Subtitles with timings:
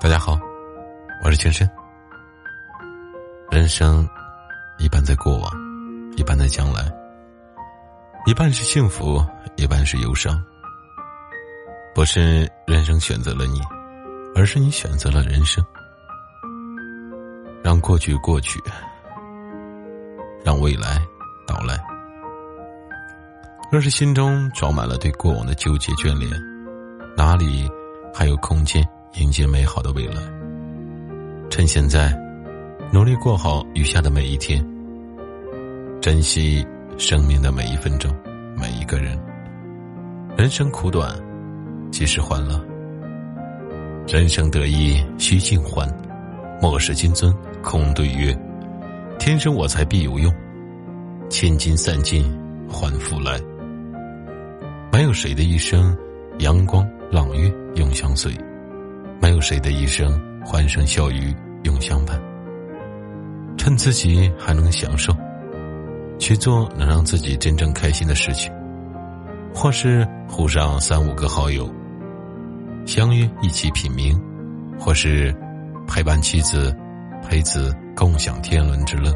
[0.00, 0.38] 大家好，
[1.24, 1.68] 我是全身。
[3.50, 4.08] 人生
[4.78, 5.52] 一半在过往，
[6.16, 6.88] 一半在将来，
[8.24, 9.20] 一半是幸福，
[9.56, 10.40] 一半是忧伤。
[11.96, 13.60] 不是人生选择了你，
[14.36, 15.64] 而是你选择了人生。
[17.60, 18.60] 让过去过去，
[20.44, 21.02] 让未来
[21.44, 21.76] 到来。
[23.72, 26.30] 若是心中装满了对过往的纠结眷恋，
[27.16, 27.68] 哪里
[28.14, 30.16] 还有空间迎接美好的未来？
[31.50, 32.14] 趁现在，
[32.92, 34.64] 努力过好余下的每一天，
[36.00, 36.64] 珍惜
[36.98, 38.14] 生命的每一分钟，
[38.56, 39.18] 每一个人。
[40.36, 41.10] 人生苦短，
[41.90, 42.62] 及时欢乐。
[44.06, 45.88] 人生得意须尽欢，
[46.60, 48.38] 莫使金樽空对月。
[49.18, 50.32] 天生我材必有用，
[51.28, 52.24] 千金散尽
[52.68, 53.40] 还复来。
[54.92, 55.96] 没有谁的一生，
[56.38, 58.32] 阳光朗月永相随；
[59.20, 62.20] 没有谁的一生，欢声笑语永相伴。
[63.56, 65.12] 趁自己还能享受，
[66.18, 68.52] 去做能让自己真正开心的事情，
[69.52, 71.68] 或是呼上三五个好友，
[72.86, 74.16] 相约一起品茗，
[74.78, 75.34] 或是
[75.86, 76.74] 陪伴妻子、
[77.28, 79.12] 陪子共享天伦之乐，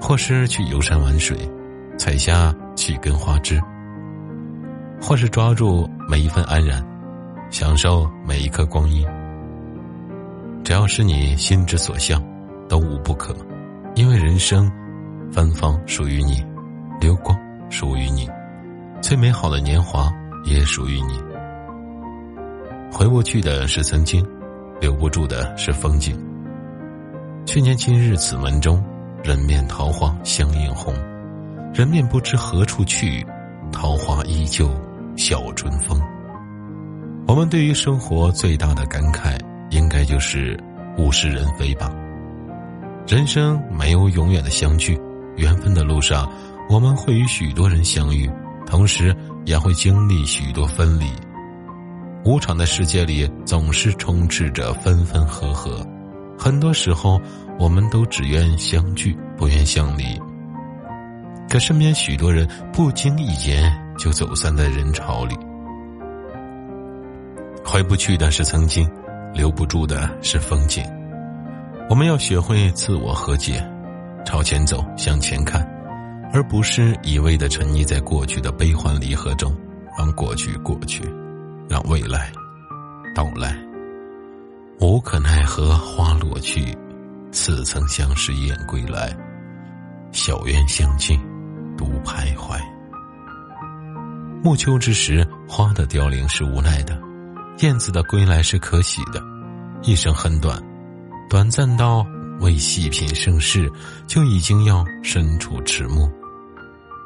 [0.00, 1.36] 或是去游山玩水，
[1.96, 3.60] 采下几根花枝。
[5.00, 6.84] 或是抓住每一份安然，
[7.50, 9.06] 享受每一刻光阴。
[10.64, 12.22] 只要是你心之所向，
[12.68, 13.34] 都无不可。
[13.94, 14.70] 因为人生，
[15.32, 16.44] 芬芳属于你，
[17.00, 17.36] 流光
[17.70, 18.28] 属于你，
[19.00, 20.12] 最美好的年华
[20.44, 21.20] 也属于你。
[22.92, 24.24] 回不去的是曾经，
[24.80, 26.18] 留不住的是风景。
[27.46, 28.84] 去年今日此门中，
[29.24, 30.94] 人面桃花相映红。
[31.72, 33.26] 人面不知何处去，
[33.72, 34.70] 桃花依旧。
[35.16, 36.00] 笑春风。
[37.28, 40.58] 我们对于生活最大的感慨，应该就是
[40.96, 41.92] 物是人非吧。
[43.06, 44.98] 人生没有永远的相聚，
[45.36, 46.26] 缘分的路上，
[46.70, 48.30] 我们会与许多人相遇，
[48.66, 51.04] 同时也会经历许多分离。
[52.24, 55.86] 无常的世界里，总是充斥着分分合合，
[56.38, 57.20] 很多时候，
[57.58, 60.18] 我们都只愿相聚，不愿相离。
[61.46, 63.70] 可身边许多人不经意间。
[63.98, 65.36] 就走散在人潮里，
[67.64, 68.88] 回不去的是曾经，
[69.34, 70.84] 留不住的是风景。
[71.88, 73.62] 我们要学会自我和解，
[74.24, 75.62] 朝前走，向前看，
[76.32, 79.54] 而不是一味的沉溺在过去的悲欢离合中，
[79.96, 81.02] 让过去过去，
[81.68, 82.30] 让未来
[83.14, 83.56] 到来。
[84.80, 86.76] 无可奈何花落去，
[87.32, 89.16] 似曾相识燕归来。
[90.12, 91.18] 小院相近，
[91.76, 92.58] 独徘徊。
[94.42, 96.96] 暮秋之时，花的凋零是无奈的，
[97.60, 99.20] 燕子的归来是可喜的。
[99.82, 100.62] 一生很短，
[101.28, 102.06] 短暂到
[102.40, 103.70] 为细品盛世，
[104.06, 106.10] 就已经要身处迟暮。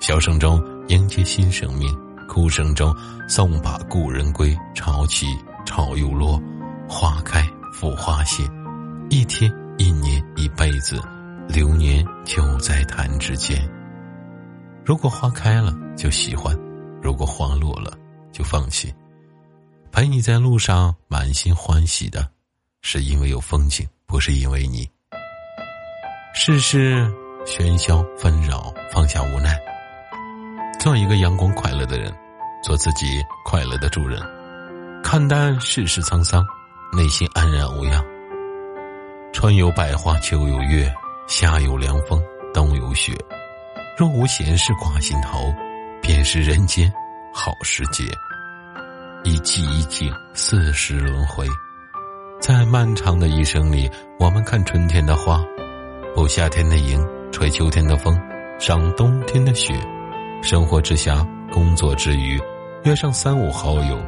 [0.00, 1.92] 笑声中迎接新生命，
[2.28, 2.94] 哭声中
[3.28, 4.56] 送把故人归。
[4.74, 5.26] 潮起
[5.64, 6.40] 潮又落，
[6.88, 8.44] 花开复花谢，
[9.10, 11.00] 一天一年一辈子，
[11.48, 13.58] 流年就在弹指间。
[14.84, 16.56] 如果花开了，就喜欢。
[17.02, 17.92] 如果花落了，
[18.30, 18.94] 就放弃。
[19.96, 22.28] 陪你在路上满心欢喜的，
[22.82, 24.86] 是因为有风景，不是因为你。
[26.34, 27.10] 世事
[27.46, 29.58] 喧嚣纷扰，放下无奈，
[30.78, 32.14] 做一个阳光快乐的人，
[32.62, 33.06] 做自己
[33.42, 34.20] 快乐的主人，
[35.02, 36.46] 看淡世事沧桑，
[36.92, 38.04] 内心安然无恙。
[39.32, 40.94] 春有百花，秋有月，
[41.26, 43.16] 夏有凉风，冬有雪。
[43.96, 45.50] 若无闲事挂心头。
[46.02, 46.92] 便是人间
[47.32, 48.04] 好时节，
[49.26, 51.44] 一季一季，四时轮回。
[52.40, 55.44] 在漫长的一生里，我们看春天的花，
[56.14, 58.16] 捕夏天的萤，吹秋天的风，
[58.60, 59.74] 赏冬天的雪。
[60.44, 62.40] 生活之下，工作之余，
[62.84, 63.98] 约上三五好友，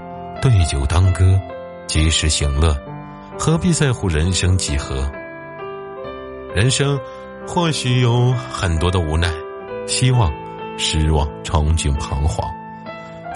[0.40, 1.36] 对酒当歌，
[1.88, 2.72] 及时行乐，
[3.36, 5.10] 何必在乎人生几何？
[6.54, 6.96] 人生
[7.44, 9.28] 或许有很多的无奈，
[9.88, 10.32] 希望。
[10.80, 12.48] 失望、憧憬、彷徨，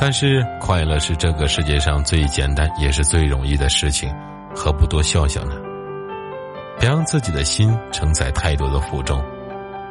[0.03, 4.13] 但是快乐是这个世界上最简单也是最容易的事情，
[4.53, 5.55] 何不多笑笑呢？
[6.77, 9.25] 别让自己的心承载太多的负重，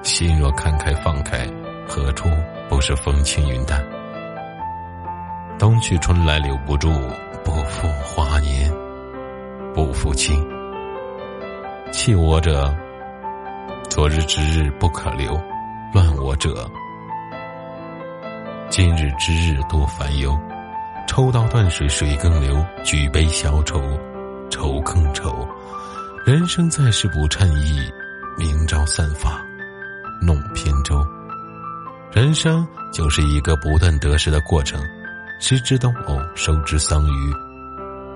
[0.04, 1.48] 心若看开放开，
[1.88, 2.28] 何处
[2.68, 3.82] 不是风轻云淡？
[5.58, 6.92] 冬去春来留不住，
[7.42, 8.70] 不负华年，
[9.74, 10.46] 不负卿。
[11.94, 12.70] 弃我者，
[13.90, 15.32] 昨日之日不可留；
[15.94, 16.70] 乱我者。
[18.72, 20.34] 今日之日多烦忧，
[21.06, 23.82] 抽刀断水水更流，举杯消愁，
[24.50, 25.46] 愁更愁。
[26.26, 27.82] 人生在世不称意，
[28.38, 29.42] 明朝散发
[30.22, 31.06] 弄扁舟。
[32.14, 34.82] 人生就是一个不断得失的过程，
[35.42, 37.34] 失之东偶，收之桑榆。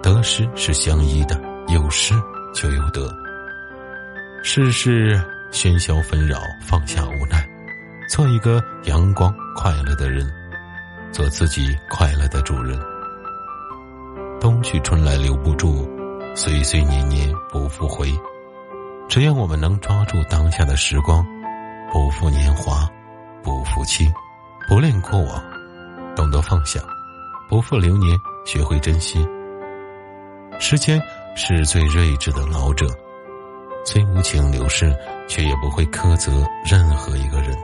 [0.01, 1.37] 得失是相依的，
[1.67, 2.13] 有失
[2.53, 3.13] 就有得。
[4.41, 5.21] 世事
[5.51, 7.45] 喧嚣纷扰，放下无奈，
[8.07, 10.25] 做一个阳光快乐的人，
[11.15, 12.77] 做自己快乐的主人。
[14.41, 15.89] 冬去春来留不住，
[16.35, 18.11] 岁岁年年不复回。
[19.07, 21.25] 只要我们能抓住当下的时光，
[21.89, 22.85] 不负年华。
[23.41, 24.11] 不负卿，
[24.67, 25.41] 不恋过往，
[26.17, 26.81] 懂得放下；
[27.47, 29.25] 不负流年，学会珍惜。
[30.59, 30.99] 时间
[31.37, 32.87] 是最睿智的老者，
[33.85, 34.93] 虽无情流逝，
[35.29, 37.55] 却也不会苛责任何一个人。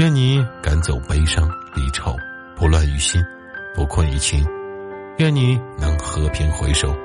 [0.00, 2.16] 愿你赶走悲伤离愁，
[2.56, 3.22] 不乱于心，
[3.74, 4.42] 不困于情；
[5.18, 6.96] 愿你能和平回首，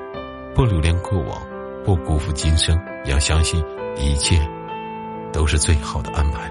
[0.54, 1.38] 不留恋过往，
[1.84, 2.74] 不辜负今生。
[3.04, 3.62] 要相信，
[3.98, 4.40] 一切
[5.30, 6.50] 都是最好的安排。